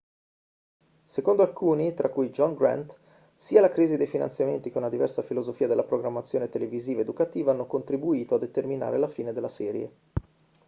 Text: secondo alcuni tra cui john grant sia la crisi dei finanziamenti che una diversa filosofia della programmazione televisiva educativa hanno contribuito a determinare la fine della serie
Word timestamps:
secondo 1.05 1.43
alcuni 1.43 1.93
tra 1.93 2.09
cui 2.09 2.31
john 2.31 2.55
grant 2.55 2.97
sia 3.35 3.61
la 3.61 3.69
crisi 3.69 3.97
dei 3.97 4.07
finanziamenti 4.07 4.71
che 4.71 4.79
una 4.79 4.89
diversa 4.89 5.21
filosofia 5.21 5.67
della 5.67 5.83
programmazione 5.83 6.49
televisiva 6.49 7.01
educativa 7.01 7.51
hanno 7.51 7.67
contribuito 7.67 8.33
a 8.33 8.39
determinare 8.39 8.97
la 8.97 9.07
fine 9.09 9.31
della 9.31 9.47
serie 9.47 9.91